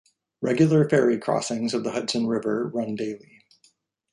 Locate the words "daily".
2.95-3.45